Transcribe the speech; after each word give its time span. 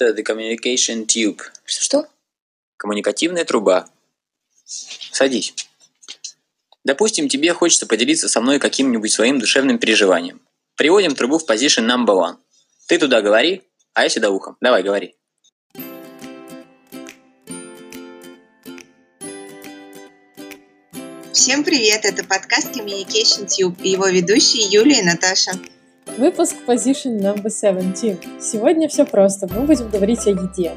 Это 0.00 0.14
the 0.14 0.24
communication 0.24 1.06
tube. 1.06 1.40
Что? 1.64 2.06
Коммуникативная 2.76 3.44
труба. 3.44 3.88
Садись. 4.64 5.54
Допустим, 6.84 7.28
тебе 7.28 7.52
хочется 7.52 7.86
поделиться 7.86 8.28
со 8.28 8.40
мной 8.40 8.60
каким-нибудь 8.60 9.10
своим 9.10 9.40
душевным 9.40 9.78
переживанием. 9.78 10.40
Приводим 10.76 11.16
трубу 11.16 11.38
в 11.38 11.50
position 11.50 11.86
number 11.86 12.14
one. 12.14 12.36
Ты 12.86 12.98
туда 12.98 13.22
говори, 13.22 13.62
а 13.94 14.04
я 14.04 14.08
сюда 14.08 14.30
ухом. 14.30 14.56
Давай, 14.60 14.84
говори. 14.84 15.16
Всем 21.32 21.64
привет, 21.64 22.04
это 22.04 22.24
подкаст 22.24 22.76
Communication 22.76 23.46
Tube 23.46 23.82
и 23.82 23.90
его 23.90 24.06
ведущие 24.06 24.64
Юлия 24.64 25.00
и 25.00 25.02
Наташа. 25.02 25.52
Выпуск 26.16 26.56
Position 26.66 27.20
Number 27.20 27.50
17. 27.50 28.42
Сегодня 28.42 28.88
все 28.88 29.04
просто, 29.04 29.46
мы 29.46 29.66
будем 29.66 29.90
говорить 29.90 30.26
о 30.26 30.30
еде. 30.30 30.76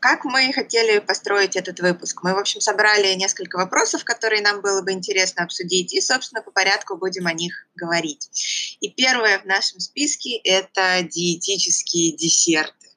Как 0.00 0.24
мы 0.26 0.52
хотели 0.52 0.98
построить 0.98 1.56
этот 1.56 1.80
выпуск? 1.80 2.22
Мы, 2.22 2.34
в 2.34 2.38
общем, 2.38 2.60
собрали 2.60 3.14
несколько 3.14 3.56
вопросов, 3.56 4.04
которые 4.04 4.42
нам 4.42 4.60
было 4.60 4.82
бы 4.82 4.92
интересно 4.92 5.44
обсудить, 5.44 5.94
и, 5.94 6.00
собственно, 6.00 6.42
по 6.42 6.50
порядку 6.50 6.96
будем 6.96 7.26
о 7.26 7.32
них 7.32 7.66
говорить. 7.74 8.28
И 8.80 8.90
первое 8.90 9.38
в 9.38 9.46
нашем 9.46 9.80
списке– 9.80 10.36
это 10.44 11.02
диетические 11.02 12.16
десерты. 12.16 12.88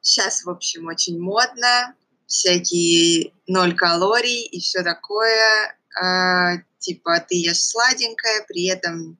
Сейчас, 0.00 0.44
в 0.44 0.50
общем, 0.50 0.86
очень 0.86 1.20
модно, 1.20 1.94
всякие 2.28 3.32
ноль 3.48 3.74
калорий 3.74 4.42
и 4.42 4.60
все 4.60 4.84
такое. 4.84 5.76
Э, 6.00 6.62
типа 6.78 7.18
ты 7.28 7.34
ешь 7.34 7.64
сладенькое, 7.64 8.44
при 8.46 8.66
этом 8.68 9.18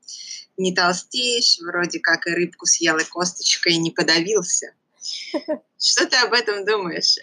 не 0.56 0.74
толстеешь, 0.74 1.58
вроде 1.60 1.98
как 1.98 2.26
и 2.26 2.34
рыбку 2.34 2.66
съел, 2.66 2.98
и 2.98 3.04
косточкой 3.04 3.78
не 3.78 3.90
подавился. 3.90 4.74
Что 5.80 6.06
ты 6.06 6.16
об 6.16 6.32
этом 6.32 6.64
думаешь? 6.64 7.16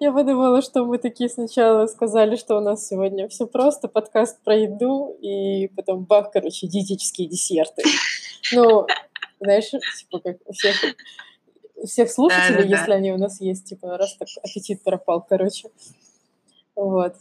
Я 0.00 0.12
подумала, 0.12 0.62
что 0.62 0.84
мы 0.84 0.98
такие 0.98 1.28
сначала 1.28 1.86
сказали, 1.86 2.36
что 2.36 2.56
у 2.56 2.60
нас 2.60 2.88
сегодня 2.88 3.28
все 3.28 3.46
просто, 3.46 3.86
подкаст 3.86 4.42
про 4.42 4.56
еду, 4.56 5.16
и 5.22 5.68
потом 5.68 6.04
бах, 6.04 6.32
короче, 6.32 6.66
диетические 6.66 7.28
десерты. 7.28 7.82
Ну, 8.52 8.86
знаешь, 9.40 9.70
типа 9.70 10.20
как 10.20 10.36
у 10.46 10.52
всех, 10.52 10.76
всех 11.86 12.10
слушателей, 12.10 12.64
да, 12.64 12.68
да, 12.68 12.76
если 12.76 12.90
да. 12.90 12.94
они 12.94 13.12
у 13.12 13.18
нас 13.18 13.40
есть, 13.40 13.66
типа, 13.66 13.96
раз 13.96 14.14
так 14.16 14.28
аппетит 14.42 14.82
пропал, 14.82 15.24
короче. 15.26 15.70
Вот. 16.74 17.14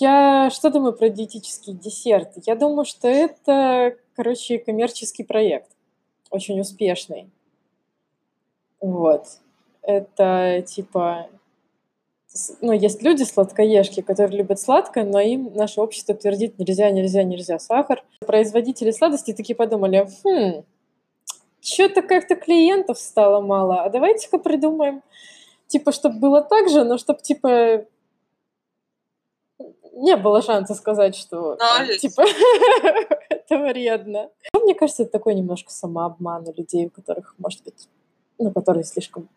Я 0.00 0.50
что 0.52 0.70
думаю 0.70 0.92
про 0.92 1.08
диетические 1.08 1.76
десерты? 1.76 2.42
Я 2.46 2.56
думаю, 2.56 2.84
что 2.84 3.08
это, 3.08 3.96
короче, 4.16 4.58
коммерческий 4.58 5.22
проект 5.22 5.70
очень 6.30 6.60
успешный. 6.60 7.28
Вот. 8.80 9.26
Это 9.82 10.64
типа... 10.66 11.28
Ну, 12.60 12.70
есть 12.72 13.02
люди 13.02 13.24
сладкоежки, 13.24 14.02
которые 14.02 14.38
любят 14.38 14.60
сладкое, 14.60 15.04
но 15.04 15.18
им 15.18 15.52
наше 15.54 15.80
общество 15.80 16.14
твердит 16.14 16.60
нельзя, 16.60 16.88
нельзя, 16.90 17.24
нельзя 17.24 17.58
сахар. 17.58 18.04
Производители 18.20 18.92
сладостей 18.92 19.34
такие 19.34 19.56
подумали, 19.56 20.08
хм, 20.24 20.62
что-то 21.60 22.02
как-то 22.02 22.36
клиентов 22.36 22.98
стало 22.98 23.40
мало, 23.40 23.82
а 23.82 23.90
давайте-ка 23.90 24.38
придумаем, 24.38 25.02
типа, 25.66 25.92
чтобы 25.92 26.18
было 26.18 26.42
так 26.42 26.68
же, 26.68 26.84
но 26.84 26.98
чтобы, 26.98 27.20
типа, 27.20 27.86
не 29.92 30.16
было 30.16 30.42
шанса 30.42 30.74
сказать, 30.74 31.14
что 31.14 31.56
там, 31.56 31.86
типа 31.86 32.22
это 33.28 33.58
вредно. 33.58 34.30
Ну, 34.54 34.64
мне 34.64 34.74
кажется, 34.74 35.02
это 35.02 35.12
такой 35.12 35.34
немножко 35.34 35.70
самообман 35.70 36.48
у 36.48 36.54
людей, 36.54 36.86
у 36.86 36.90
которых, 36.90 37.34
может 37.38 37.62
быть, 37.64 37.88
ну, 38.38 38.50
которые 38.52 38.84
слишком 38.84 39.28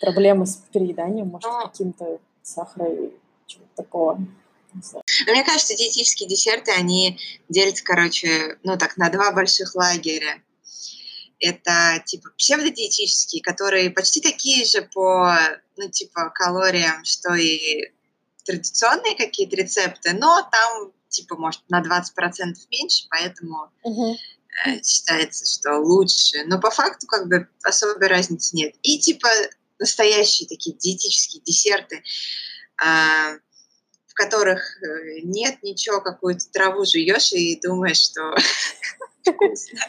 проблемы 0.00 0.46
с 0.46 0.56
перееданием, 0.72 1.28
может, 1.28 1.50
Но... 1.50 1.62
каким-то 1.62 2.18
сахара 2.42 2.92
и 2.92 3.10
чего-то 3.46 3.70
такого. 3.76 4.18
мне 5.26 5.44
кажется, 5.44 5.76
диетические 5.76 6.28
десерты, 6.28 6.72
они 6.72 7.18
делятся, 7.48 7.84
короче, 7.84 8.58
ну 8.62 8.76
так, 8.76 8.96
на 8.96 9.08
два 9.10 9.32
больших 9.32 9.74
лагеря. 9.74 10.42
Это 11.44 12.02
типа 12.06 12.30
псевдодиетические, 12.38 13.42
которые 13.42 13.90
почти 13.90 14.20
такие 14.20 14.64
же 14.64 14.82
по, 14.94 15.36
ну, 15.76 15.90
типа, 15.90 16.30
калориям, 16.34 17.04
что 17.04 17.34
и 17.34 17.92
традиционные 18.44 19.14
какие-то 19.14 19.56
рецепты, 19.56 20.12
но 20.14 20.48
там 20.50 20.92
типа 21.08 21.36
может 21.36 21.62
на 21.68 21.82
20% 21.82 22.54
меньше, 22.70 23.06
поэтому 23.10 23.70
uh-huh. 23.86 24.14
э, 24.66 24.82
считается, 24.82 25.44
что 25.46 25.78
лучше. 25.78 26.44
Но 26.46 26.60
по 26.60 26.70
факту 26.70 27.06
как 27.06 27.28
бы 27.28 27.48
особой 27.62 28.08
разницы 28.08 28.56
нет. 28.56 28.74
И 28.82 28.98
типа 28.98 29.28
настоящие 29.78 30.48
такие 30.48 30.76
диетические 30.76 31.42
десерты, 31.44 32.02
э, 32.82 33.38
в 34.06 34.14
которых 34.14 34.82
э, 34.82 35.20
нет 35.22 35.62
ничего, 35.62 36.00
какую-то 36.00 36.50
траву 36.52 36.84
жуешь 36.84 37.32
и 37.32 37.60
думаешь, 37.60 38.00
что 38.00 38.34
вкусно. 39.24 39.80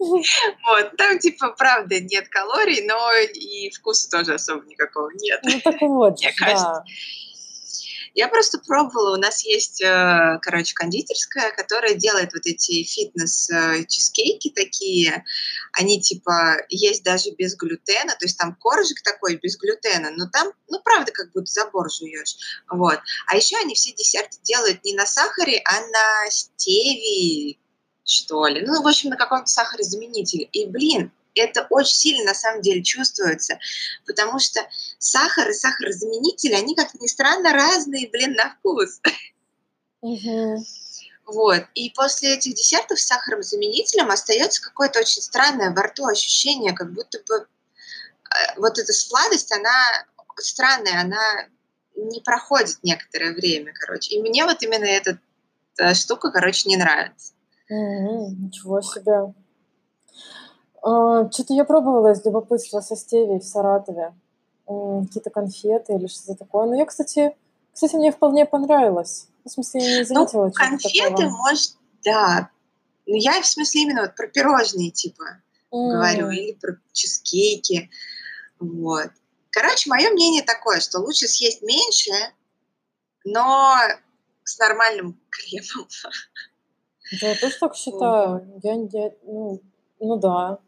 Вот, 0.00 0.96
там 0.96 1.18
типа 1.18 1.50
правда 1.50 2.00
нет 2.00 2.28
калорий, 2.28 2.86
но 2.86 3.12
и 3.12 3.70
вкуса 3.70 4.10
тоже 4.10 4.34
особо 4.34 4.64
никакого 4.66 5.10
нет. 5.20 5.40
Ну 5.44 5.60
так 5.60 5.80
вот, 5.82 6.18
мне 6.18 6.32
кажется. 6.32 6.84
Я 8.14 8.28
просто 8.28 8.58
пробовала, 8.58 9.16
у 9.16 9.20
нас 9.20 9.44
есть, 9.44 9.80
э, 9.82 10.38
короче, 10.42 10.74
кондитерская, 10.74 11.52
которая 11.52 11.94
делает 11.94 12.32
вот 12.32 12.44
эти 12.44 12.82
фитнес-чизкейки 12.82 14.48
э, 14.48 14.54
такие. 14.54 15.24
Они 15.72 16.00
типа 16.00 16.56
есть 16.68 17.04
даже 17.04 17.30
без 17.30 17.56
глютена, 17.56 18.12
то 18.18 18.24
есть 18.24 18.36
там 18.36 18.56
коржик 18.56 19.00
такой 19.02 19.36
без 19.36 19.56
глютена, 19.56 20.10
но 20.10 20.28
там, 20.28 20.52
ну, 20.68 20.80
правда, 20.82 21.12
как 21.12 21.30
будто 21.32 21.46
забор 21.46 21.88
жуешь. 21.90 22.36
Вот. 22.68 22.98
А 23.28 23.36
еще 23.36 23.56
они 23.58 23.74
все 23.74 23.92
десерты 23.92 24.38
делают 24.42 24.84
не 24.84 24.94
на 24.94 25.06
сахаре, 25.06 25.62
а 25.64 25.80
на 25.80 26.30
стевии, 26.30 27.59
что 28.10 28.46
ли. 28.46 28.62
Ну, 28.66 28.82
в 28.82 28.86
общем, 28.86 29.10
на 29.10 29.16
каком-то 29.16 29.46
сахарозаменителе. 29.46 30.44
И, 30.44 30.66
блин, 30.66 31.12
это 31.34 31.66
очень 31.70 31.96
сильно 31.96 32.24
на 32.24 32.34
самом 32.34 32.60
деле 32.60 32.82
чувствуется, 32.82 33.58
потому 34.06 34.40
что 34.40 34.60
сахар 34.98 35.48
и 35.48 35.54
сахарозаменители, 35.54 36.54
они, 36.54 36.74
как 36.74 36.92
ни 36.94 37.06
странно, 37.06 37.52
разные, 37.52 38.08
блин, 38.10 38.34
на 38.34 38.50
вкус. 38.50 39.00
Угу. 40.02 40.64
Вот. 41.26 41.66
И 41.74 41.90
после 41.90 42.34
этих 42.34 42.54
десертов 42.54 42.98
с 42.98 43.04
сахаром-заменителем 43.04 44.10
остается 44.10 44.62
какое-то 44.62 44.98
очень 45.00 45.20
странное 45.20 45.74
во 45.74 45.82
рту 45.82 46.06
ощущение, 46.06 46.72
как 46.72 46.94
будто 46.94 47.18
бы 47.28 47.34
э, 47.36 48.56
вот 48.56 48.78
эта 48.78 48.94
сладость, 48.94 49.52
она 49.52 50.06
странная, 50.38 51.02
она 51.02 51.48
не 51.96 52.22
проходит 52.22 52.78
некоторое 52.82 53.34
время, 53.34 53.74
короче. 53.74 54.14
И 54.14 54.22
мне 54.22 54.46
вот 54.46 54.62
именно 54.62 54.86
эта, 54.86 55.18
эта 55.76 55.94
штука, 55.94 56.30
короче, 56.30 56.66
не 56.66 56.78
нравится. 56.78 57.34
Mm-hmm, 57.70 58.28
ничего 58.38 58.80
себе. 58.82 59.32
А, 60.82 61.30
что-то 61.30 61.54
я 61.54 61.64
пробовала 61.64 62.12
из 62.12 62.24
любопытства 62.24 62.80
со 62.80 62.96
стевией 62.96 63.40
в 63.40 63.44
Саратове. 63.44 64.14
Какие-то 64.66 65.30
конфеты 65.30 65.94
или 65.94 66.06
что-то 66.06 66.36
такое. 66.36 66.66
Но 66.66 66.76
я, 66.76 66.86
кстати, 66.86 67.36
кстати, 67.72 67.96
мне 67.96 68.12
вполне 68.12 68.46
понравилось. 68.46 69.28
В 69.44 69.48
смысле, 69.48 69.80
я 69.80 69.90
не 69.94 70.00
ну, 70.00 70.04
заметила 70.06 70.46
ну, 70.46 70.52
конфеты, 70.52 71.10
такого. 71.10 71.28
может, 71.30 71.76
да. 72.04 72.50
Но 73.06 73.16
я 73.16 73.40
в 73.40 73.46
смысле 73.46 73.82
именно 73.82 74.02
вот 74.02 74.14
про 74.14 74.28
пирожные, 74.28 74.90
типа, 74.90 75.24
говорю, 75.72 76.30
или 76.30 76.52
про 76.52 76.76
чизкейки. 76.92 77.90
Вот. 78.58 79.10
Короче, 79.50 79.90
мое 79.90 80.10
мнение 80.10 80.42
такое, 80.42 80.80
что 80.80 81.00
лучше 81.00 81.26
съесть 81.26 81.62
меньше, 81.62 82.12
но 83.24 83.76
с 84.44 84.58
нормальным 84.58 85.18
кремом. 85.30 85.88
Да, 87.20 87.28
я 87.28 87.34
тоже 87.36 87.58
так 87.58 87.74
считаю. 87.74 88.46
Я, 88.62 88.74
я, 88.74 89.12
ну, 89.24 89.60
ну 89.98 90.16
да. 90.16 90.58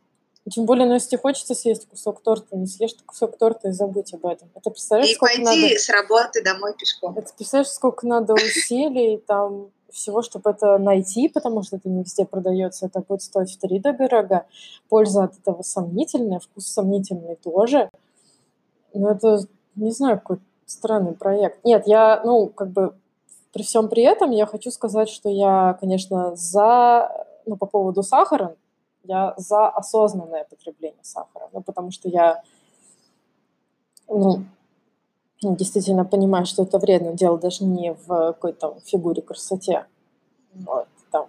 Тем 0.51 0.67
более, 0.67 0.87
ну, 0.87 0.95
если 0.95 1.17
хочется 1.17 1.55
съесть 1.55 1.89
кусок 1.89 2.21
торта, 2.21 2.57
не 2.57 2.67
съешь 2.67 2.95
кусок 3.07 3.39
торта 3.39 3.69
и 3.69 3.73
забудь 3.73 4.13
об 4.13 4.27
этом. 4.27 4.51
Это 4.55 4.71
представляешь, 4.71 5.15
и 5.15 5.19
пойди 5.19 5.43
надо... 5.43 5.79
с 5.79 5.89
работы 5.89 6.43
домой 6.43 6.75
пешком. 6.77 7.17
Это 7.17 7.33
представляешь, 7.37 7.71
сколько 7.71 8.07
надо 8.07 8.35
усилий 8.35 9.19
там 9.19 9.71
всего, 9.93 10.23
чтобы 10.23 10.51
это 10.51 10.79
найти, 10.79 11.29
потому 11.29 11.63
что 11.63 11.77
это 11.77 11.89
не 11.89 12.03
везде 12.03 12.25
продается, 12.25 12.87
это 12.87 13.01
будет 13.01 13.23
стоить 13.23 13.53
в 13.53 13.59
три 13.59 13.79
дорого. 13.79 14.47
Польза 14.89 15.25
от 15.25 15.39
этого 15.39 15.63
сомнительная, 15.63 16.41
вкус 16.41 16.67
сомнительный 16.67 17.37
тоже. 17.37 17.89
Но 18.95 19.13
это, 19.13 19.41
не 19.77 19.93
знаю, 19.93 20.19
какой 20.19 20.39
странный 20.67 21.13
проект. 21.13 21.65
Нет, 21.65 21.87
я, 21.87 22.21
ну, 22.25 22.49
как 22.49 22.71
бы 22.71 22.95
при 23.53 23.63
всем 23.63 23.89
при 23.89 24.03
этом 24.03 24.31
я 24.31 24.47
хочу 24.47 24.71
сказать, 24.71 25.09
что 25.09 25.29
я, 25.29 25.77
конечно, 25.81 26.35
за, 26.37 27.27
ну, 27.47 27.57
по 27.57 27.67
поводу 27.67 28.03
сахара, 28.03 28.57
я 29.05 29.35
за 29.37 29.69
осознанное 29.69 30.45
потребление 30.45 31.03
сахара, 31.03 31.49
ну, 31.53 31.63
потому 31.63 31.91
что 31.91 32.09
я, 32.09 32.43
ну, 34.09 34.45
ну, 35.43 35.57
действительно 35.57 36.05
понимаешь, 36.05 36.49
что 36.49 36.63
это 36.63 36.79
вредно. 36.79 37.15
Дело 37.15 37.37
даже 37.37 37.65
не 37.65 37.95
в 37.95 38.33
какой-то 38.33 38.79
фигуре, 38.85 39.23
красоте. 39.23 39.87
Вот, 40.55 40.87
там. 41.11 41.27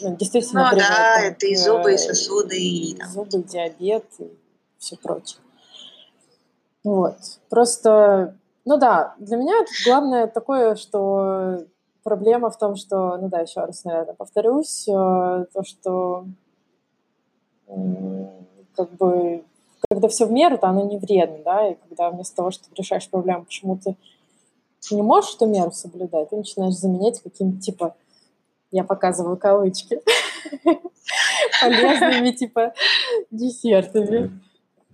Ну, 0.00 0.16
действительно 0.16 0.62
Ну 0.62 0.68
приводит 0.70 0.88
да, 0.88 1.16
там, 1.16 1.24
это 1.24 1.46
и 1.46 1.56
зубы, 1.56 1.94
и 1.94 1.98
сосуды, 1.98 2.56
и 2.56 2.94
там. 2.94 3.10
зубы, 3.10 3.42
диабет 3.42 4.04
и 4.18 4.30
все 4.78 4.96
прочее. 4.96 5.40
Вот. 6.84 7.16
Просто, 7.48 8.36
ну 8.70 8.76
да, 8.76 9.16
для 9.18 9.36
меня 9.36 9.66
главное 9.84 10.28
такое, 10.28 10.76
что 10.76 11.66
проблема 12.04 12.50
в 12.50 12.56
том, 12.56 12.76
что, 12.76 13.16
ну 13.16 13.28
да, 13.28 13.40
еще 13.40 13.64
раз, 13.64 13.82
наверное, 13.82 14.14
повторюсь, 14.14 14.86
э, 14.86 14.92
то, 14.92 15.64
что 15.64 16.24
как 17.66 18.90
бы 18.92 19.42
когда 19.88 20.06
все 20.06 20.24
в 20.24 20.30
меру, 20.30 20.56
то 20.56 20.68
оно 20.68 20.84
не 20.84 20.98
вредно, 20.98 21.38
да, 21.44 21.66
и 21.66 21.74
когда 21.74 22.10
вместо 22.10 22.36
того, 22.36 22.52
чтобы 22.52 22.76
решаешь 22.76 23.10
проблему, 23.10 23.44
почему 23.44 23.76
ты 23.76 23.96
не 24.92 25.02
можешь 25.02 25.34
эту 25.34 25.46
меру 25.46 25.72
соблюдать, 25.72 26.30
ты 26.30 26.36
начинаешь 26.36 26.74
заменять 26.74 27.20
каким-то, 27.20 27.60
типа, 27.60 27.96
я 28.70 28.84
показываю 28.84 29.36
кавычки, 29.36 30.00
полезными, 31.60 32.30
типа, 32.30 32.72
десертами. 33.32 34.40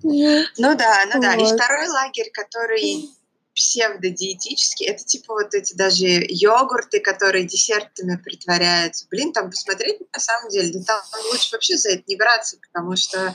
Ну, 0.02 0.76
да, 0.78 0.94
ну 1.12 1.20
да. 1.20 1.34
И 1.34 1.44
второй 1.44 1.88
лагерь, 1.88 2.30
который 2.32 3.10
псевдодиетический, 3.56 4.86
это 4.86 5.02
типа 5.02 5.32
вот 5.32 5.54
эти 5.54 5.74
даже 5.74 6.06
йогурты, 6.28 7.00
которые 7.00 7.46
десертами 7.46 8.16
притворяются. 8.16 9.06
Блин, 9.10 9.32
там 9.32 9.50
посмотреть 9.50 10.00
на 10.12 10.20
самом 10.20 10.50
деле, 10.50 10.72
да 10.74 10.84
там 10.84 11.02
лучше 11.32 11.48
вообще 11.52 11.76
за 11.76 11.92
это 11.92 12.02
не 12.06 12.16
браться, 12.16 12.58
потому 12.60 12.96
что 12.96 13.18
э, 13.28 13.34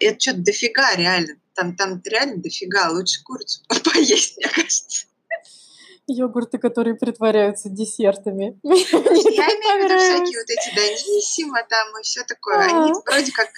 это 0.00 0.20
что-то 0.20 0.40
дофига 0.40 0.94
реально. 0.94 1.36
Там, 1.54 1.74
там 1.74 2.02
реально 2.04 2.42
дофига. 2.42 2.90
Лучше 2.90 3.22
курицу 3.24 3.62
по- 3.66 3.80
поесть, 3.90 4.36
мне 4.36 4.48
кажется. 4.48 5.06
Йогурты, 6.08 6.58
которые 6.58 6.94
притворяются 6.94 7.68
десертами. 7.68 8.60
Я 8.62 8.72
имею 8.72 9.80
в 9.80 9.84
виду 9.84 9.98
всякие 9.98 10.38
вот 10.38 10.50
эти 10.50 10.74
Даниссимо 10.76 11.64
там 11.68 11.98
и 11.98 12.02
все 12.02 12.22
такое. 12.22 12.58
Они 12.58 12.92
вроде 13.04 13.32
как 13.32 13.48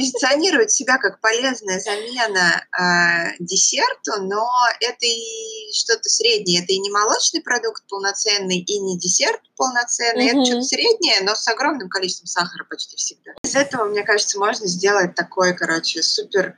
позиционируют 0.00 0.70
себя 0.70 0.96
как 0.98 1.20
полезная 1.20 1.78
замена 1.78 2.64
э, 2.72 3.36
десерту, 3.38 4.22
но 4.22 4.48
это 4.80 5.04
и 5.04 5.72
что-то 5.72 6.08
среднее. 6.08 6.62
Это 6.62 6.72
и 6.72 6.78
не 6.78 6.90
молочный 6.90 7.42
продукт 7.42 7.84
полноценный, 7.88 8.58
и 8.58 8.78
не 8.80 8.98
десерт 8.98 9.40
полноценный. 9.56 10.26
Это 10.26 10.36
Мгм. 10.36 10.44
что-то 10.46 10.62
среднее, 10.62 11.20
но 11.22 11.34
с 11.34 11.46
огромным 11.48 11.88
количеством 11.90 12.26
сахара 12.26 12.64
почти 12.64 12.96
всегда. 12.96 13.32
Из 13.42 13.54
этого, 13.54 13.84
мне 13.84 14.02
кажется, 14.02 14.38
можно 14.38 14.66
сделать 14.66 15.14
такой, 15.14 15.54
короче, 15.54 16.02
супер 16.02 16.56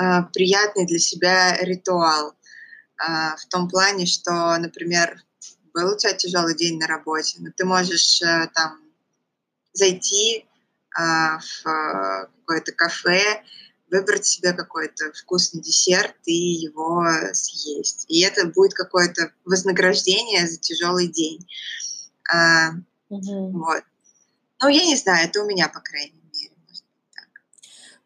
э, 0.00 0.22
приятный 0.32 0.86
для 0.86 0.98
себя 0.98 1.56
ритуал. 1.60 2.34
Э, 2.98 3.36
в 3.36 3.46
том 3.50 3.68
плане, 3.68 4.06
что, 4.06 4.56
например, 4.58 5.22
был 5.74 5.92
у 5.92 5.96
тебя 5.96 6.12
тяжелый 6.12 6.54
день 6.54 6.78
на 6.78 6.86
работе, 6.86 7.38
но 7.40 7.50
ты 7.54 7.64
можешь 7.64 8.22
э, 8.22 8.48
там 8.54 8.78
зайти 9.72 10.46
в 10.96 11.66
а, 11.66 12.26
какое-то 12.40 12.72
кафе, 12.72 13.42
выбрать 13.90 14.26
себе 14.26 14.52
какой-то 14.52 15.12
вкусный 15.12 15.60
десерт 15.62 16.16
и 16.24 16.32
его 16.34 17.04
съесть. 17.32 18.06
И 18.08 18.20
это 18.22 18.46
будет 18.48 18.74
какое-то 18.74 19.30
вознаграждение 19.44 20.46
за 20.46 20.58
тяжелый 20.58 21.08
день. 21.08 21.46
А, 22.32 22.70
Мгм. 23.08 23.52
вот. 23.58 23.82
Ну, 24.62 24.68
я 24.68 24.84
не 24.84 24.96
знаю, 24.96 25.28
это 25.28 25.42
у 25.42 25.46
меня, 25.46 25.68
по 25.68 25.80
крайней 25.80 26.20
мере. 26.32 26.50
может 26.66 26.84
быть, 26.84 26.84
так. 27.14 27.28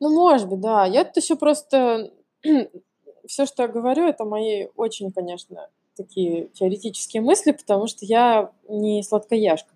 Ну, 0.01 0.11
может 0.11 0.49
быть, 0.49 0.61
да. 0.61 0.85
Я 0.85 1.05
тут 1.05 1.23
еще 1.23 1.37
просто... 1.37 2.13
Все, 3.27 3.47
что 3.47 3.63
я 3.63 3.69
говорю, 3.69 4.09
это 4.09 4.25
мои 4.25 4.67
очень, 4.75 5.13
конечно, 5.13 5.69
такие 5.97 6.49
теоретические 6.49 7.23
мысли, 7.23 7.53
потому 7.53 7.87
что 7.87 8.05
я 8.05 8.51
не 8.69 9.03
сладкоежка. 9.05 9.71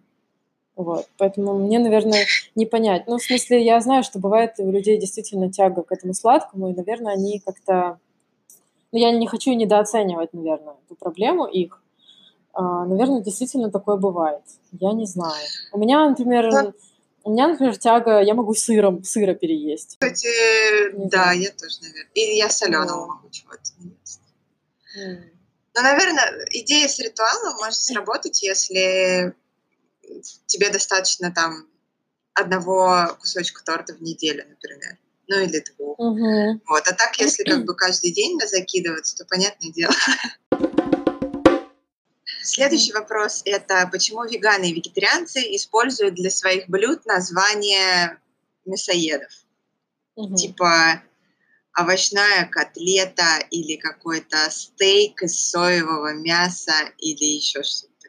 Вот. 0.77 1.07
Поэтому 1.19 1.55
мне, 1.59 1.79
наверное, 1.79 2.27
не 2.55 2.67
понять. 2.67 3.07
Ну, 3.07 3.19
в 3.19 3.23
смысле, 3.23 3.65
я 3.65 3.81
знаю, 3.81 4.03
что 4.03 4.19
бывает 4.19 4.55
у 4.59 4.71
людей 4.71 4.99
действительно 4.99 5.53
тяга 5.53 5.83
к 5.83 5.93
этому 5.93 6.15
сладкому, 6.15 6.71
и, 6.71 6.75
наверное, 6.75 7.13
они 7.15 7.39
как-то... 7.39 7.99
Ну, 8.93 8.99
я 8.99 9.11
не 9.13 9.27
хочу 9.27 9.53
недооценивать, 9.53 10.33
наверное, 10.33 10.75
эту 10.87 10.95
проблему 10.97 11.47
их. 11.47 11.81
А, 12.53 12.85
наверное, 12.87 13.21
действительно 13.21 13.71
такое 13.71 13.97
бывает. 13.97 14.43
Я 14.73 14.93
не 14.93 15.07
знаю. 15.07 15.45
У 15.73 15.79
меня, 15.79 16.09
например, 16.09 16.73
у 17.25 17.31
меня, 17.33 17.49
например, 17.49 17.77
тяга, 17.77 18.21
я 18.21 18.35
могу 18.35 18.55
сыром, 18.55 19.03
сыра 19.03 19.35
переесть. 19.35 19.97
Кстати, 19.99 20.27
Не 20.97 21.09
да, 21.09 21.23
знаю. 21.25 21.41
я 21.41 21.51
тоже, 21.51 21.77
наверное. 21.83 22.11
И 22.15 22.21
я 22.37 22.49
соленого 22.51 23.01
Вот. 23.01 23.09
могу 23.09 23.31
чего-то 23.31 23.71
не 23.79 23.91
есть. 24.01 24.21
М. 24.97 25.25
Ну, 25.77 25.83
наверное, 25.83 26.47
идея 26.51 26.87
с 26.87 26.99
ритуалом 27.01 27.57
может 27.57 27.75
сработать, 27.81 28.43
если 28.43 29.35
тебе 30.47 30.71
достаточно 30.71 31.33
там 31.33 31.69
одного 32.35 33.17
кусочка 33.21 33.65
торта 33.65 33.95
в 33.95 34.03
неделю, 34.03 34.45
например. 34.49 34.99
Ну, 35.27 35.41
или 35.41 35.61
двух. 35.61 35.99
Мгм. 35.99 36.61
Вот. 36.69 36.87
А 36.87 36.93
так, 36.93 37.17
если 37.19 37.45
как 37.45 37.65
бы 37.65 37.75
каждый 37.75 38.13
день 38.13 38.39
закидываться, 38.47 39.17
то 39.17 39.25
понятное 39.25 39.71
дело. 39.73 39.95
Следующий 42.43 42.93
вопрос– 42.93 43.41
это 43.47 43.89
почему 43.91 44.25
веганы 44.25 44.71
и 44.71 44.75
вегетарианцы 44.75 45.41
используют 45.57 46.15
для 46.15 46.31
своих 46.31 46.69
блюд 46.69 47.07
название 47.07 48.19
мясоедов? 48.67 49.31
Мгм. 50.17 50.37
Типа 50.37 51.03
овощная 51.79 52.47
котлета 52.47 53.39
или 53.51 53.77
какой-то 53.77 54.51
стейк 54.51 55.23
из 55.23 55.51
соевого 55.51 56.13
мяса 56.15 56.75
или 56.99 57.25
еще 57.25 57.63
что-то. 57.63 58.09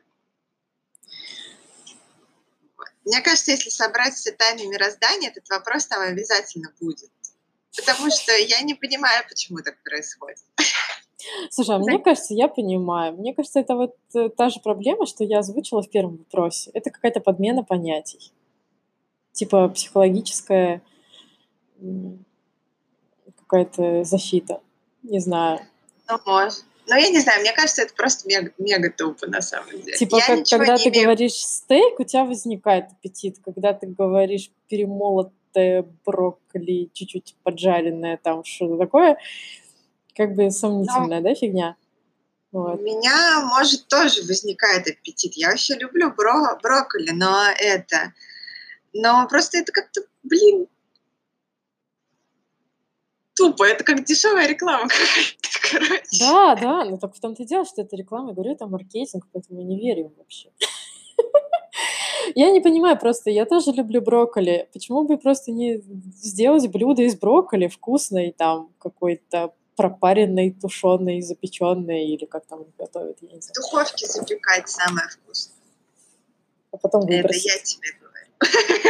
Вот. 2.77 2.89
Мне 3.05 3.21
кажется, 3.21 3.51
если 3.51 3.69
собрать 3.69 4.15
все 4.15 4.31
тайны 4.31 4.67
мироздания, 4.67 5.29
этот 5.29 5.47
вопрос 5.49 5.85
там 5.85 6.01
обязательно 6.01 6.73
будет. 6.81 7.09
Потому 7.75 8.09
что 8.09 8.33
я 8.33 8.61
не 8.61 8.73
понимаю, 8.73 9.23
почему 9.29 9.59
так 9.59 9.81
происходит. 9.83 10.39
Слушай, 11.49 11.75
а 11.75 11.79
мне 11.79 11.99
кажется, 11.99 12.33
я 12.33 12.47
понимаю. 12.47 13.13
Мне 13.13 13.33
кажется, 13.33 13.59
это 13.59 13.75
вот 13.75 13.95
э, 14.13 14.29
та 14.29 14.49
же 14.49 14.59
проблема, 14.59 15.05
что 15.05 15.23
я 15.23 15.39
озвучила 15.39 15.81
в 15.81 15.89
первом 15.89 16.17
вопросе. 16.17 16.71
Это 16.73 16.91
какая-то 16.91 17.19
подмена 17.19 17.63
понятий. 17.63 18.31
Типа 19.31 19.69
психологическая 19.69 20.81
какая-то 23.37 24.03
защита. 24.03 24.61
Не 25.03 25.19
знаю. 25.19 25.59
Ну, 26.09 26.19
может. 26.25 26.63
Но 26.87 26.95
я 26.95 27.09
не 27.09 27.19
знаю, 27.19 27.41
мне 27.41 27.53
кажется, 27.53 27.81
это 27.81 27.93
просто 27.93 28.27
мега, 28.27 28.51
мега 28.57 28.91
тупо 28.91 29.27
на 29.27 29.41
самом 29.41 29.81
деле. 29.81 29.97
Типа, 29.97 30.17
я 30.17 30.25
как, 30.25 30.47
когда 30.47 30.77
ты 30.77 30.89
имею 30.89 31.05
говоришь 31.05 31.33
стейк, 31.33 31.99
у 31.99 32.03
тебя 32.03 32.25
возникает 32.25 32.85
аппетит. 32.91 33.37
Когда 33.43 33.73
ты 33.73 33.87
говоришь 33.87 34.51
перемолотое 34.69 35.85
брокколи, 36.05 36.89
чуть-чуть 36.93 37.35
поджаренное, 37.43 38.17
там 38.21 38.43
что-то 38.43 38.77
такое, 38.77 39.17
как 40.15 40.35
бы 40.35 40.51
сомнительная, 40.51 41.21
да, 41.21 41.33
фигня? 41.33 41.75
У 42.51 42.59
Вот. 42.59 42.81
меня, 42.81 43.41
может, 43.45 43.87
тоже 43.87 44.21
возникает 44.21 44.87
аппетит. 44.87 45.33
Я 45.35 45.49
вообще 45.49 45.75
люблю 45.75 46.13
бро- 46.13 46.57
брокколи, 46.61 47.11
но 47.11 47.47
это... 47.57 48.13
Но 48.93 49.27
просто 49.27 49.57
это 49.57 49.73
как-то, 49.73 50.01
блин, 50.23 50.67
тупо. 53.35 53.63
Это 53.65 53.83
как 53.83 54.03
дешевая 54.05 54.47
реклама 54.47 54.87
какая-то, 54.89 55.69
короче. 55.71 56.19
Да, 56.19 56.55
да, 56.55 56.85
ну 56.85 56.97
так 56.97 57.15
в 57.15 57.19
том-то 57.19 57.43
и 57.43 57.45
дело, 57.45 57.65
что 57.65 57.81
это 57.81 57.95
реклама, 57.95 58.29
я 58.29 58.33
говорю, 58.35 58.51
это 58.53 58.67
маркетинг, 58.67 59.27
поэтому 59.31 59.59
я 59.59 59.65
не 59.65 59.79
верю 59.79 60.13
вообще. 60.17 60.49
Я 62.33 62.49
не 62.49 62.59
понимаю 62.59 62.97
просто, 62.97 63.29
я 63.29 63.45
тоже 63.45 63.71
люблю 63.71 64.01
брокколи. 64.01 64.67
Почему 64.73 65.03
бы 65.03 65.17
просто 65.17 65.51
не 65.51 65.77
сделать 66.15 66.67
блюдо 66.71 67.03
из 67.03 67.15
брокколи 67.15 67.67
вкусной, 67.67 68.31
там, 68.35 68.69
какой-то 68.79 69.53
пропаренной, 69.75 70.51
тушеной, 70.51 71.21
запеченной, 71.21 72.07
или 72.07 72.25
как 72.25 72.47
там 72.47 72.63
их 72.63 72.75
готовят, 72.77 73.17
я 73.21 73.29
не 73.29 73.39
В 73.39 73.43
знаю. 73.43 73.53
духовке 73.55 74.07
запекать 74.07 74.67
самое 74.69 75.07
вкусное. 75.09 75.55
А 76.71 76.77
потом 76.77 77.03
Это 77.03 77.15
выбросить. 77.17 77.45
я 77.45 77.57
тебе 77.59 77.89
говорю. 77.99 78.87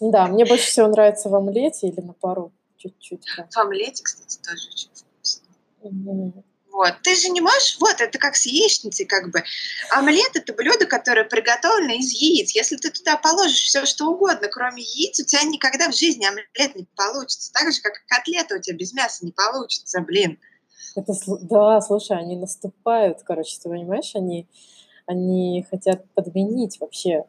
Да, 0.12 0.28
мне 0.28 0.44
больше 0.44 0.66
всего 0.68 0.86
нравится 0.86 1.28
в 1.28 1.34
омлете 1.34 1.88
или 1.88 2.00
на 2.00 2.12
пару 2.12 2.52
чуть-чуть. 2.78 3.26
омлете, 3.54 4.02
кстати, 4.02 4.38
тоже 4.38 4.68
очень 4.70 4.90
вкусно. 4.94 6.42
Вот. 6.70 6.94
Ты 7.02 7.16
же 7.16 7.28
не 7.30 7.40
можешь... 7.40 7.76
Вот, 7.80 8.00
это 8.00 8.18
как 8.18 8.36
с 8.36 8.46
яичницей, 8.46 9.04
как 9.06 9.32
бы. 9.32 9.42
Омлет– 9.90 10.30
это 10.34 10.52
блюдо, 10.52 10.86
которое 10.86 11.24
приготовлено 11.24 11.94
из 11.94 12.12
яиц. 12.12 12.50
Если 12.52 12.76
ты 12.76 12.90
туда 12.90 13.16
положишь 13.16 13.64
все, 13.64 13.84
что 13.84 14.06
угодно, 14.06 14.48
кроме 14.48 14.82
яиц, 14.82 15.18
у 15.18 15.24
тебя 15.24 15.42
никогда 15.42 15.90
в 15.90 15.96
жизни 15.96 16.24
омлет 16.24 16.76
не 16.76 16.86
получится. 16.94 17.52
Так 17.52 17.72
же, 17.72 17.80
как 17.80 17.94
и 17.96 18.06
котлета 18.06 18.56
у 18.56 18.60
тебя 18.60 18.76
без 18.76 18.92
мяса 18.92 19.24
не 19.24 19.32
получится, 19.32 20.00
блин. 20.02 20.38
Это, 20.94 21.12
да, 21.42 21.80
слушай, 21.80 22.16
они 22.16 22.36
наступают, 22.36 23.22
короче, 23.24 23.58
ты 23.60 23.68
понимаешь, 23.68 24.12
они, 24.14 24.46
они 25.06 25.66
хотят 25.68 26.08
подменить 26.14 26.78
вообще 26.80 27.24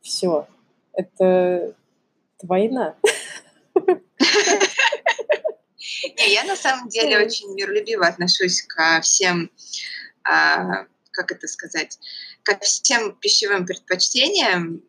все. 0.00 0.48
Это, 0.92 1.24
это 1.24 1.74
война. 2.42 2.96
Не, 6.04 6.32
я 6.32 6.44
на 6.44 6.56
самом 6.56 6.88
деле 6.88 7.18
очень 7.18 7.54
миролюбиво 7.54 8.06
отношусь 8.06 8.62
ко 8.62 9.00
всем, 9.00 9.50
а, 10.24 10.86
как 11.10 11.32
это 11.32 11.46
сказать, 11.48 11.98
ко 12.42 12.58
всем 12.58 13.14
пищевым 13.16 13.64
предпочтениям, 13.64 14.82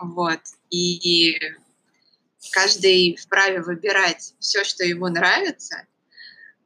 вот, 0.00 0.40
и 0.70 1.38
каждый 2.52 3.16
вправе 3.16 3.62
выбирать 3.62 4.34
все, 4.38 4.64
что 4.64 4.84
ему 4.84 5.08
нравится, 5.08 5.86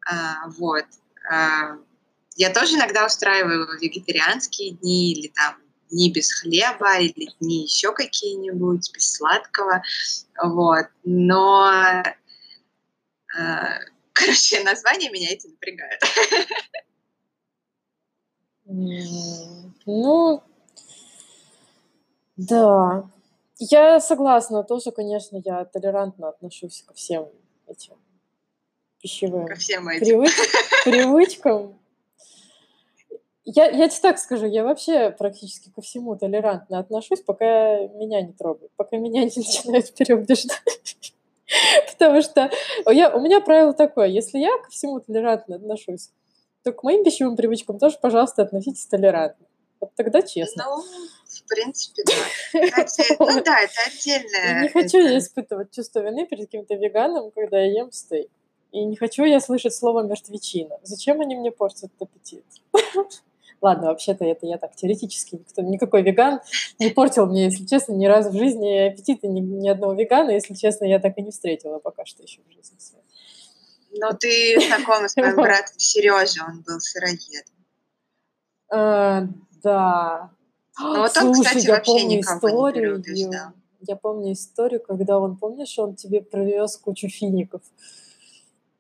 а, 0.07 0.49
вот. 0.49 0.87
А, 1.31 1.77
я 2.37 2.53
тоже 2.53 2.75
иногда 2.75 3.07
устраиваю 3.07 3.79
вегетарианские 3.79 4.73
дни 4.73 5.13
или 5.13 5.29
там 5.29 5.57
дни 5.91 6.11
без 6.11 6.33
хлеба 6.33 6.99
или 6.99 7.31
дни 7.41 7.63
еще 7.63 7.93
какие-нибудь 7.93 8.91
без 8.93 9.13
сладкого, 9.13 9.83
вот. 10.43 10.87
Но, 11.05 12.03
короче, 14.12 14.62
название 14.62 15.11
меня 15.11 15.31
эти 15.31 15.47
напрягают. 15.47 16.03
Ну, 19.87 20.43
да. 22.37 23.09
Я 23.59 24.00
согласна, 24.00 24.64
тоже, 24.64 24.91
конечно, 24.91 25.41
я 25.45 25.64
толерантно 25.64 26.29
отношусь 26.29 26.83
ко 26.83 26.95
всем 26.95 27.29
этим 27.67 27.95
пищевым 29.05 29.47
ко 29.47 29.55
всем 29.55 29.87
этим. 29.88 30.07
Привыч, 30.07 30.33
привычкам. 30.85 31.79
Я, 33.45 33.67
я 33.67 33.88
тебе 33.88 34.00
так 34.00 34.19
скажу, 34.19 34.47
я 34.47 34.64
вообще 34.64 35.11
практически 35.11 35.69
ко 35.69 35.83
всему 35.83 36.17
толерантно 36.17 36.79
отношусь, 36.79 37.21
пока 37.21 37.87
меня 37.88 38.23
не 38.23 38.33
трогают, 38.33 38.73
пока 38.76 38.97
меня 38.97 39.25
не 39.25 39.33
начинают 39.37 39.95
переубеждать. 39.95 41.13
Потому 41.92 42.23
что 42.23 42.50
я, 42.90 43.14
у 43.14 43.20
меня 43.20 43.40
правило 43.40 43.73
такое, 43.73 44.06
если 44.06 44.38
я 44.38 44.56
ко 44.58 44.70
всему 44.70 45.00
толерантно 45.00 45.56
отношусь, 45.56 46.11
то 46.62 46.73
к 46.73 46.82
моим 46.82 47.04
пищевым 47.04 47.37
привычкам 47.37 47.78
тоже, 47.78 47.99
пожалуйста, 48.00 48.42
относитесь 48.42 48.87
толерантно. 48.87 49.46
Вот 49.80 49.90
тогда 49.96 50.23
честно. 50.23 50.64
Ну, 50.64 50.82
в 50.82 51.49
принципе, 51.49 52.02
да. 52.04 52.12
ну 53.18 53.44
да, 53.44 53.61
это 53.61 53.80
отдельное. 53.87 54.62
не 54.62 54.68
хочу 54.68 54.99
я 54.99 55.18
испытывать 55.18 55.73
чувство 55.73 56.00
вины 56.00 56.26
перед 56.26 56.46
каким-то 56.46 56.75
веганом, 56.75 57.30
когда 57.32 57.61
я 57.61 57.80
ем 57.80 57.92
стейк. 57.92 58.30
И 58.73 58.84
не 58.84 58.96
хочу 58.96 59.25
я 59.25 59.40
слышать 59.40 59.75
слово 59.75 60.02
мертвечина. 60.02 60.78
Зачем 60.82 61.20
они 61.20 61.37
мне 61.37 61.52
портят 61.52 61.92
аппетит? 62.00 62.44
Ладно, 63.64 63.87
вообще-то 63.87 64.26
это 64.26 64.44
я 64.44 64.59
так 64.59 64.76
теоретически. 64.76 65.37
Никто, 65.37 65.62
никакой 65.62 66.02
веган 66.02 66.40
не 66.78 66.90
портил 66.90 67.25
мне, 67.25 67.44
если 67.44 67.64
честно, 67.64 67.94
ни 67.94 68.04
разу 68.04 68.28
в 68.28 68.35
жизни 68.35 68.88
аппетита 68.88 69.26
ни, 69.26 69.40
ни 69.40 69.71
одного 69.71 69.94
вегана. 69.94 70.33
Если 70.33 70.52
честно, 70.52 70.85
я 70.85 70.99
так 70.99 71.16
и 71.16 71.23
не 71.23 71.30
встретила 71.30 71.78
пока 71.78 72.04
что 72.04 72.23
еще 72.23 72.42
в 72.47 72.52
жизни. 72.52 72.76
Но 73.92 74.12
ты 74.12 74.61
знакома 74.66 75.09
с 75.09 75.16
моим 75.16 75.37
братом 75.37 75.78
Сережей, 75.78 76.42
он 76.47 76.61
был 76.61 76.78
сыроед. 76.78 77.47
А, 78.71 79.23
да. 79.62 80.30
Ну, 80.78 80.99
вот 80.99 81.16
он, 81.16 81.35
Слушай, 81.35 81.47
кстати, 81.47 81.66
я 81.66 81.75
вообще 81.76 81.92
помню 81.92 82.21
историю. 82.21 83.02
Я 83.80 83.97
помню 83.97 84.33
историю, 84.35 84.83
когда 84.83 85.18
он, 85.18 85.38
помнишь, 85.38 85.78
он 85.78 85.94
тебе 85.94 86.21
привез 86.21 86.76
кучу 86.76 87.09
фиников. 87.09 87.62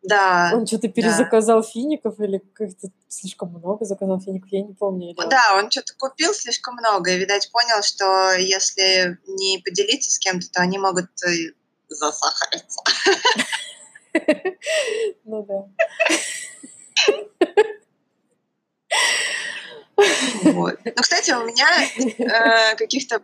Да. 0.06 0.50
Он 0.54 0.66
что-то 0.66 0.88
перезаказал 0.88 1.62
фиников 1.62 2.20
или 2.20 2.38
как-то 2.52 2.88
слишком 3.08 3.50
много 3.50 3.84
заказал 3.84 4.20
фиников, 4.20 4.50
я 4.52 4.62
не 4.62 4.74
помню. 4.74 5.10
или 5.10 5.18
он- 5.18 5.28
Да, 5.30 5.56
он 5.56 5.70
что-то 5.70 5.94
купил 5.96 6.34
слишком 6.34 6.74
много 6.74 7.10
и, 7.12 7.18
видать, 7.18 7.50
понял, 7.50 7.82
что 7.82 8.32
если 8.34 9.18
не 9.26 9.58
поделиться 9.64 10.10
с 10.10 10.18
кем-то, 10.18 10.46
то 10.50 10.60
они 10.60 10.78
могут 10.78 11.06
э, 11.26 11.52
засахариться. 11.88 12.80
Ну 15.24 15.42
да. 15.42 15.64
Вот. 20.44 20.78
Ну, 20.84 20.92
кстати, 21.02 21.30
у 21.32 21.44
меня 21.44 21.66
э, 22.18 22.76
каких-то, 22.76 23.22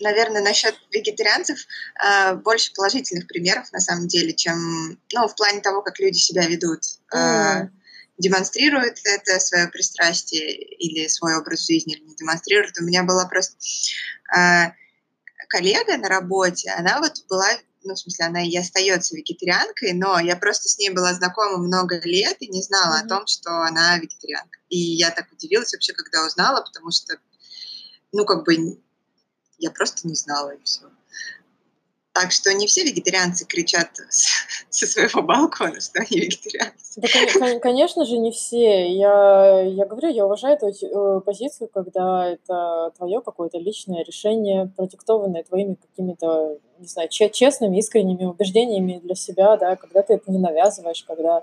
наверное, 0.00 0.42
насчет 0.42 0.74
вегетарианцев 0.90 1.58
э, 2.04 2.34
больше 2.34 2.72
положительных 2.74 3.26
примеров, 3.26 3.70
на 3.72 3.80
самом 3.80 4.08
деле, 4.08 4.32
чем, 4.34 4.98
ну, 5.12 5.28
в 5.28 5.34
плане 5.36 5.60
того, 5.60 5.82
как 5.82 5.98
люди 6.00 6.18
себя 6.18 6.46
ведут. 6.46 6.80
Э, 7.12 7.16
М. 7.18 7.80
демонстрируют 8.18 8.98
это 9.04 9.40
свое 9.40 9.68
пристрастие 9.68 10.52
или 10.54 11.08
свой 11.08 11.36
образ 11.36 11.66
жизни, 11.66 11.94
или 11.94 12.04
не 12.04 12.14
демонстрируют. 12.14 12.78
У 12.78 12.84
меня 12.84 13.02
была 13.04 13.26
просто 13.26 13.56
э, 14.36 14.72
коллега 15.48 15.96
на 15.96 16.08
работе, 16.08 16.70
она 16.70 16.98
вот 17.00 17.24
была, 17.28 17.46
ну, 17.82 17.94
в 17.94 17.98
смысле, 17.98 18.26
она 18.26 18.42
и 18.44 18.56
остается 18.56 19.16
вегетарианкой, 19.16 19.92
но 19.94 20.18
я 20.20 20.36
просто 20.36 20.68
с 20.68 20.78
ней 20.78 20.90
была 20.90 21.12
знакома 21.14 21.58
много 21.58 22.00
лет 22.04 22.36
и 22.40 22.48
не 22.48 22.62
знала 22.62 22.98
Мгм. 22.98 23.06
о 23.06 23.08
том, 23.08 23.26
что 23.26 23.50
она 23.62 23.98
вегетарианка. 23.98 24.58
И 24.68 24.78
я 24.78 25.10
так 25.10 25.30
удивилась 25.32 25.72
вообще, 25.72 25.92
когда 25.92 26.24
узнала, 26.26 26.62
потому 26.62 26.90
что, 26.90 27.16
ну, 28.12 28.24
как 28.24 28.44
бы, 28.44 28.78
я 29.58 29.70
просто 29.70 30.06
не 30.08 30.14
знала, 30.14 30.50
и 30.50 30.62
все. 30.62 30.82
Так 32.12 32.30
что 32.30 32.54
не 32.54 32.68
все 32.68 32.84
вегетарианцы 32.84 33.44
кричат 33.44 33.90
со 34.70 34.86
своего 34.86 35.20
балкона, 35.22 35.80
что 35.80 35.98
они 36.00 36.20
вегетарианцы. 36.20 37.00
Да, 37.00 37.08
кон- 37.08 37.40
кон- 37.40 37.60
конечно 37.60 38.04
же, 38.04 38.18
не 38.18 38.30
все. 38.30 38.88
Я, 38.92 39.62
я 39.62 39.84
говорю, 39.84 40.10
я 40.10 40.24
уважаю 40.24 40.56
твою 40.56 40.74
э, 40.74 41.20
позицию, 41.22 41.68
когда 41.74 42.28
это 42.28 42.92
твое 42.96 43.20
какое-то 43.20 43.58
личное 43.58 44.04
решение, 44.04 44.70
продиктованное 44.76 45.42
твоими 45.42 45.74
какими-то, 45.74 46.58
не 46.78 46.86
знаю, 46.86 47.08
че- 47.08 47.30
честными, 47.30 47.78
искренними 47.78 48.24
убеждениями 48.24 49.00
для 49.02 49.16
себя, 49.16 49.56
да, 49.56 49.74
когда 49.74 50.02
ты 50.02 50.14
это 50.14 50.30
не 50.30 50.38
навязываешь, 50.38 51.02
когда 51.02 51.42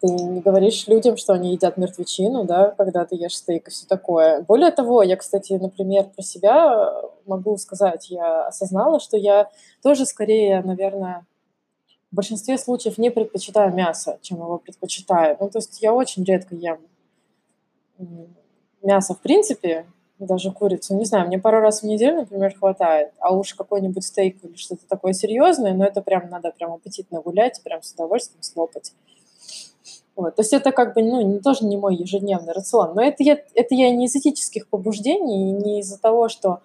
ты 0.00 0.08
не 0.08 0.40
говоришь 0.40 0.86
людям, 0.88 1.16
что 1.16 1.32
они 1.32 1.52
едят 1.52 1.76
мертвечину, 1.76 2.44
да, 2.44 2.70
когда 2.76 3.04
ты 3.04 3.16
ешь 3.16 3.36
стейк 3.36 3.68
и 3.68 3.70
все 3.70 3.86
такое. 3.86 4.42
Более 4.42 4.70
того, 4.70 5.02
я, 5.02 5.16
кстати, 5.16 5.54
например, 5.54 6.04
про 6.04 6.22
себя 6.22 6.92
могу 7.26 7.56
сказать, 7.56 8.10
я 8.10 8.46
осознала, 8.46 9.00
что 9.00 9.16
я 9.16 9.50
тоже 9.82 10.04
скорее, 10.06 10.62
наверное, 10.62 11.24
в 12.12 12.16
большинстве 12.16 12.58
случаев 12.58 12.98
не 12.98 13.10
предпочитаю 13.10 13.74
мясо, 13.74 14.18
чем 14.22 14.38
его 14.38 14.58
предпочитаю. 14.58 15.36
Ну, 15.40 15.50
то 15.50 15.58
есть 15.58 15.82
я 15.82 15.92
очень 15.92 16.24
редко 16.24 16.54
ем 16.54 16.78
мясо 18.82 19.14
в 19.14 19.20
принципе, 19.20 19.86
даже 20.18 20.50
курицу. 20.50 20.96
Не 20.96 21.04
знаю, 21.04 21.26
мне 21.26 21.38
пару 21.38 21.60
раз 21.60 21.82
в 21.82 21.86
неделю, 21.86 22.20
например, 22.20 22.54
хватает. 22.54 23.12
А 23.18 23.34
уж 23.34 23.54
какой-нибудь 23.54 24.04
стейк 24.04 24.42
или 24.44 24.56
что-то 24.56 24.86
такое 24.88 25.12
серьезное, 25.12 25.74
но 25.74 25.84
это 25.84 26.00
прям 26.00 26.28
надо 26.30 26.52
прям 26.52 26.72
аппетитно 26.72 27.20
гулять, 27.20 27.60
прям 27.62 27.82
с 27.82 27.92
удовольствием 27.92 28.42
слопать. 28.42 28.92
Вот. 30.16 30.34
То 30.34 30.40
есть 30.40 30.52
это 30.54 30.72
как 30.72 30.94
бы, 30.94 31.02
ну, 31.02 31.20
не- 31.20 31.38
тоже 31.40 31.64
не 31.66 31.76
мой 31.76 31.94
ежедневный 31.94 32.52
рацион. 32.54 32.94
Но 32.94 33.02
это 33.02 33.22
я, 33.22 33.34
это 33.54 33.74
я 33.74 33.90
не 33.94 34.06
из 34.06 34.16
этических 34.16 34.66
побуждений, 34.68 35.52
не 35.52 35.80
из-за 35.80 35.98
того, 36.00 36.28
что 36.28 36.60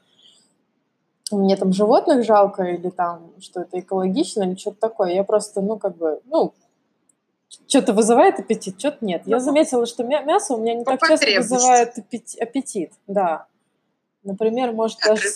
мне 1.31 1.55
там 1.57 1.71
животных 1.73 2.25
жалко 2.25 2.63
или 2.63 2.89
там, 2.89 3.31
что 3.39 3.61
это 3.61 3.79
экологично 3.79 4.43
или 4.43 4.55
что-то 4.55 4.77
такое. 4.79 5.11
Я 5.13 5.23
просто, 5.23 5.61
ну, 5.61 5.77
как 5.77 5.97
бы, 5.97 6.21
ну, 6.25 6.53
что-то 7.67 7.93
вызывает 7.93 8.39
аппетит, 8.39 8.79
что-то 8.79 9.05
нет. 9.05 9.23
Я 9.25 9.37
Ну, 9.37 9.41
заметила, 9.43 9.85
что 9.85 10.03
мя- 10.03 10.23
мясо 10.23 10.53
у 10.53 10.57
меня 10.57 10.73
не 10.73 10.83
по 10.85 10.91
так 10.97 11.09
часто 11.09 11.25
вызывает 11.37 11.97
аппет- 11.97 12.37
аппетит, 12.39 12.93
да. 13.07 13.45
Например, 14.23 14.71
может 14.71 14.99
даже... 14.99 15.27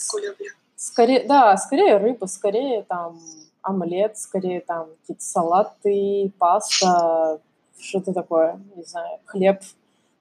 Скорее, 0.77 1.25
да, 1.25 1.55
скорее 1.57 1.97
рыба, 1.97 2.25
скорее 2.25 2.83
там 2.83 3.19
омлет, 3.61 4.17
скорее 4.17 4.59
там 4.61 4.87
какие-то 5.01 5.23
салаты, 5.23 6.31
паста, 6.37 7.39
что-то 7.85 8.13
такое, 8.13 8.61
не 8.75 8.83
знаю, 8.83 9.19
хлеб 9.25 9.61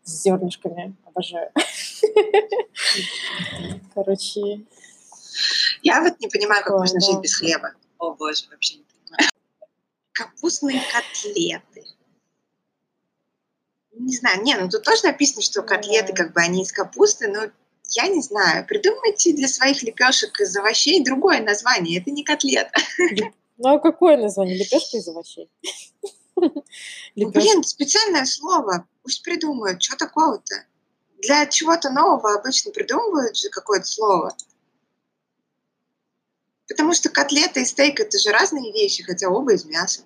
с 0.04 0.22
зернышками, 0.22 0.94
обожаю. 1.04 1.50
Короче, 3.94 4.60
Я 5.82 6.02
вот 6.02 6.20
не 6.20 6.28
понимаю, 6.28 6.62
как 6.62 6.76
можно 6.76 7.00
жить 7.00 7.20
без 7.20 7.36
хлеба. 7.36 7.72
О 7.98 8.14
боже, 8.14 8.44
вообще 8.50 8.76
не 8.76 8.84
понимаю. 8.84 9.30
Капустные 10.12 10.80
котлеты. 10.92 11.84
Не 13.92 14.16
знаю, 14.16 14.42
не, 14.42 14.56
ну 14.56 14.68
тут 14.68 14.82
тоже 14.82 15.04
написано, 15.04 15.42
что 15.42 15.62
котлеты 15.62 16.12
как 16.12 16.32
бы 16.32 16.40
они 16.40 16.62
из 16.62 16.72
капусты, 16.72 17.28
но 17.28 17.50
я 17.90 18.08
не 18.08 18.20
знаю. 18.20 18.66
Придумайте 18.66 19.32
для 19.32 19.48
своих 19.48 19.82
лепешек 19.82 20.40
из 20.40 20.56
овощей 20.56 21.04
другое 21.04 21.42
название. 21.42 22.00
Это 22.00 22.10
не 22.10 22.24
котлета. 22.24 22.72
ну 23.56 23.74
а 23.74 23.78
какое 23.78 24.16
название? 24.16 24.58
Лепешка 24.58 24.96
из 24.96 25.08
овощей? 25.08 25.48
Блин, 27.16 27.62
специальное 27.62 28.24
слово. 28.26 28.86
Пусть 29.02 29.22
придумают. 29.22 29.82
Что 29.82 29.96
такого-то? 29.96 30.66
Для 31.22 31.46
чего-то 31.46 31.90
нового 31.90 32.34
обычно 32.34 32.72
придумывают 32.72 33.36
же 33.36 33.48
какое-то 33.50 33.86
слово. 33.86 34.36
Потому 36.68 36.94
что 36.94 37.08
котлета 37.10 37.60
и 37.60 37.64
стейк 37.64 38.00
это 38.00 38.18
же 38.18 38.30
разные 38.30 38.72
вещи, 38.72 39.02
хотя 39.02 39.28
оба 39.28 39.54
из 39.54 39.64
мяса. 39.64 40.02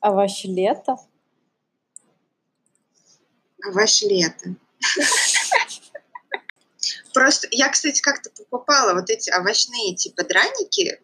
Овощ-лето? 0.00 0.96
Овощ-лето. 3.64 4.54
Просто 7.14 7.48
я, 7.50 7.70
кстати, 7.70 8.02
как-то 8.02 8.30
попала 8.50 8.92
вот 8.92 9.08
эти 9.08 9.30
овощные 9.30 9.96
типа 9.96 10.22
драники 10.24 11.00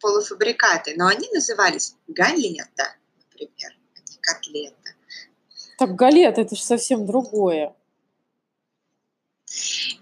полуфабрикаты, 0.00 0.94
но 0.96 1.06
они 1.06 1.30
назывались 1.32 1.96
галета, 2.08 2.94
например, 3.40 3.76
а 3.94 4.00
не 4.00 4.18
котлета. 4.20 4.90
Так 5.78 5.94
галет 5.94 6.38
это 6.38 6.54
же 6.54 6.62
совсем 6.62 7.06
другое. 7.06 7.74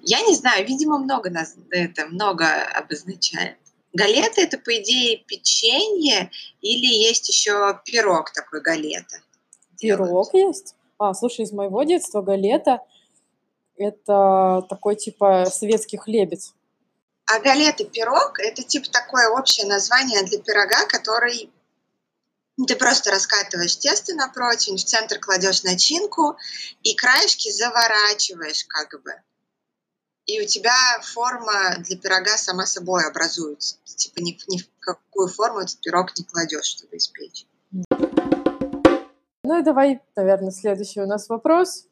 Я 0.01 0.21
не 0.23 0.35
знаю, 0.35 0.67
видимо, 0.67 0.99
много 0.99 1.31
нас 1.31 1.55
это 1.71 2.07
много 2.07 2.47
обозначает. 2.65 3.57
Галета 3.93 4.41
это, 4.41 4.59
по 4.59 4.75
идее, 4.81 5.19
печенье 5.27 6.31
или 6.61 6.87
есть 6.87 7.29
еще 7.29 7.79
пирог 7.85 8.33
такой 8.33 8.63
галета? 8.63 9.21
Пирог 9.79 10.33
есть? 10.33 10.75
А, 10.99 11.13
слушай, 11.13 11.45
из 11.45 11.53
моего 11.53 11.83
детства 11.83 12.23
галета 12.23 12.81
это 13.77 14.65
такой 14.69 14.97
типа 14.97 15.47
советский 15.51 15.99
хлебец. 15.99 16.55
А 17.27 17.39
галета 17.41 17.85
пирог 17.85 18.39
это 18.39 18.63
типа 18.63 18.91
такое 18.91 19.29
общее 19.31 19.67
название 19.67 20.23
для 20.25 20.39
пирога, 20.41 20.87
который 20.87 21.51
ты 22.67 22.77
просто 22.77 23.11
раскатываешь 23.11 23.79
тесто 23.79 24.15
на 24.15 24.29
противень, 24.29 24.79
в 24.79 24.85
центр 24.85 25.19
кладешь 25.19 25.63
начинку 25.63 26.37
и 26.83 26.95
краешки 26.95 27.51
заворачиваешь 27.51 28.65
как 28.67 29.03
бы 29.03 29.13
и 30.27 30.41
у 30.41 30.47
тебя 30.47 30.73
форма 31.03 31.77
для 31.79 31.97
пирога 31.97 32.37
сама 32.37 32.65
собой 32.67 33.05
образуется. 33.05 33.77
Ты, 33.85 33.95
типа 33.95 34.21
ни, 34.21 34.39
ни 34.49 34.59
в 34.59 34.69
какую 34.79 35.29
форму 35.29 35.61
этот 35.61 35.81
пирог 35.81 36.17
не 36.17 36.25
кладешь, 36.25 36.65
чтобы 36.65 36.97
испечь. 36.97 37.47
Ну 39.45 39.59
и 39.59 39.63
давай, 39.63 40.01
наверное, 40.15 40.53
следующий 40.53 41.01
у 41.01 41.07
нас 41.07 41.29
вопрос. 41.29 41.87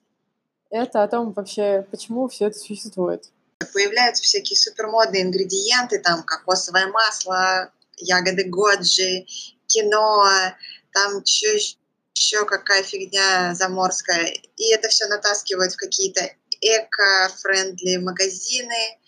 Это 0.70 1.02
о 1.02 1.08
том 1.08 1.32
вообще, 1.32 1.86
почему 1.90 2.28
все 2.28 2.46
это 2.46 2.58
существует. 2.58 3.30
Появляются 3.74 4.22
всякие 4.22 4.56
супермодные 4.56 5.22
ингредиенты, 5.22 5.98
там 5.98 6.22
кокосовое 6.22 6.86
масло, 6.86 7.72
ягоды 7.96 8.44
годжи, 8.44 9.26
киноа, 9.70 10.56
там 10.92 11.22
еще 11.22 12.44
какая 12.44 12.82
фигня 12.82 13.54
заморская. 13.54 14.26
И 14.56 14.72
это 14.72 14.88
все 14.88 15.06
натаскивают 15.06 15.72
в 15.72 15.76
какие-то 15.76 16.28
эко-френдли 16.60 17.96
магазины, 17.96 18.98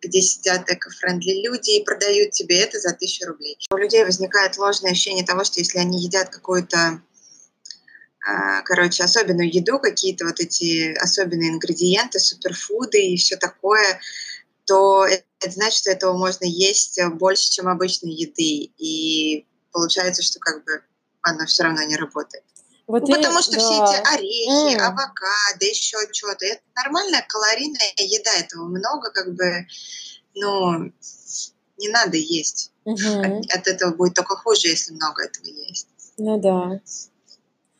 где 0.00 0.20
сидят 0.20 0.68
эко-френдли 0.68 1.42
люди 1.42 1.78
и 1.78 1.84
продают 1.84 2.32
тебе 2.32 2.60
это 2.60 2.78
за 2.78 2.92
тысячу 2.92 3.26
рублей. 3.26 3.56
У 3.70 3.76
людей 3.76 4.04
возникает 4.04 4.56
ложное 4.58 4.92
ощущение 4.92 5.24
того, 5.24 5.44
что 5.44 5.60
если 5.60 5.78
они 5.78 6.02
едят 6.02 6.28
какую-то 6.28 7.02
а, 8.24 8.62
короче, 8.62 9.02
особенную 9.02 9.52
еду, 9.52 9.80
какие-то 9.80 10.24
вот 10.24 10.38
эти 10.38 10.94
особенные 10.94 11.50
ингредиенты, 11.50 12.20
суперфуды 12.20 13.04
и 13.04 13.16
все 13.16 13.36
такое, 13.36 14.00
то 14.64 15.04
это 15.04 15.50
значит, 15.50 15.80
что 15.80 15.90
этого 15.90 16.16
можно 16.16 16.44
есть 16.44 17.00
больше, 17.14 17.50
чем 17.50 17.66
обычной 17.66 18.12
еды. 18.12 18.72
И 18.78 19.44
получается, 19.72 20.22
что 20.22 20.38
как 20.38 20.64
бы 20.64 20.82
оно 21.22 21.46
все 21.46 21.64
равно 21.64 21.82
не 21.82 21.96
работает. 21.96 22.44
Вот 22.86 23.02
ну, 23.02 23.14
и, 23.14 23.16
потому 23.16 23.40
что 23.42 23.52
да. 23.52 23.58
все 23.58 23.74
эти 23.74 24.14
орехи, 24.14 24.76
mm. 24.76 24.80
авокадо, 24.80 25.64
еще 25.64 25.96
что-то, 26.12 26.44
это 26.44 26.62
нормальная 26.76 27.24
калорийная 27.28 27.92
еда, 27.96 28.34
этого 28.34 28.64
много, 28.64 29.10
как 29.10 29.32
бы, 29.34 29.66
ну, 30.34 30.92
не 31.78 31.88
надо 31.88 32.16
есть. 32.16 32.72
Mm-hmm. 32.84 33.38
От, 33.38 33.54
от 33.54 33.68
этого 33.68 33.94
будет 33.94 34.14
только 34.14 34.36
хуже, 34.36 34.68
если 34.68 34.92
много 34.92 35.22
этого 35.24 35.46
есть. 35.46 35.88
Ну 36.18 36.38
да. 36.40 36.80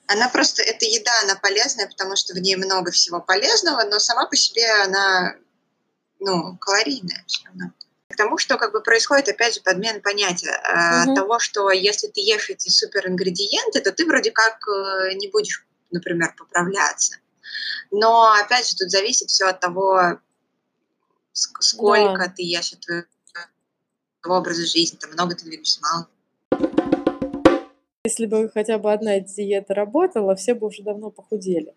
Она 0.06 0.28
просто, 0.28 0.62
эта 0.62 0.84
еда, 0.84 1.12
она 1.22 1.36
полезная, 1.36 1.88
потому 1.88 2.16
что 2.16 2.34
в 2.34 2.38
ней 2.38 2.56
много 2.56 2.90
всего 2.92 3.20
полезного, 3.20 3.82
но 3.84 3.98
сама 3.98 4.26
по 4.26 4.36
себе 4.36 4.66
она, 4.84 5.34
ну, 6.20 6.56
калорийная 6.58 7.24
все 7.26 7.44
равно 7.46 7.72
к 8.12 8.16
тому, 8.16 8.38
что 8.38 8.56
как 8.56 8.72
бы 8.72 8.82
происходит, 8.82 9.28
опять 9.28 9.54
же, 9.54 9.60
подмена 9.62 10.00
понятия 10.00 10.50
mm-hmm. 10.50 11.10
от 11.10 11.14
того, 11.16 11.38
что 11.38 11.70
если 11.70 12.08
ты 12.08 12.20
ешь 12.20 12.50
эти 12.50 12.68
супер 12.68 13.08
ингредиенты, 13.08 13.80
то 13.80 13.92
ты 13.92 14.06
вроде 14.06 14.30
как 14.30 14.58
э, 14.68 15.14
не 15.14 15.28
будешь, 15.28 15.66
например, 15.90 16.34
поправляться. 16.36 17.16
Но, 17.90 18.32
опять 18.32 18.68
же, 18.68 18.76
тут 18.76 18.90
зависит 18.90 19.28
все 19.28 19.46
от 19.46 19.60
того, 19.60 20.18
сколько 21.32 22.26
да. 22.26 22.32
ты 22.34 22.42
ешь 22.42 22.72
от 22.72 22.80
твоего 22.80 24.38
образа 24.38 24.66
жизни, 24.66 24.96
там 24.96 25.12
много 25.12 25.34
ты 25.34 25.44
двигаешься, 25.44 25.80
мало. 25.82 26.08
Если 28.04 28.26
бы 28.26 28.50
хотя 28.52 28.78
бы 28.78 28.92
одна 28.92 29.20
диета 29.20 29.74
работала, 29.74 30.34
все 30.34 30.54
бы 30.54 30.66
уже 30.66 30.82
давно 30.82 31.10
похудели. 31.10 31.74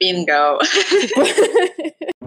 Бинго! 0.00 0.58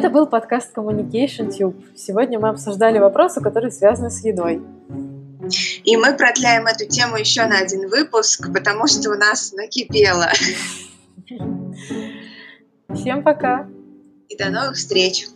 Это 0.00 0.08
был 0.08 0.26
подкаст 0.26 0.74
Communication 0.74 1.50
Tube. 1.50 1.94
Сегодня 1.94 2.38
мы 2.38 2.48
обсуждали 2.48 2.98
вопросы, 2.98 3.42
которые 3.42 3.70
связаны 3.70 4.08
с 4.08 4.24
едой. 4.24 4.62
И 5.84 5.94
мы 5.98 6.16
продляем 6.16 6.66
эту 6.66 6.86
тему 6.88 7.18
еще 7.18 7.44
на 7.44 7.58
один 7.58 7.86
выпуск, 7.86 8.50
потому 8.50 8.86
что 8.86 9.10
у 9.10 9.14
нас 9.14 9.52
накипело. 9.52 10.28
Всем 12.94 13.22
пока. 13.22 13.68
И 14.30 14.38
до 14.38 14.48
новых 14.48 14.76
встреч. 14.76 15.26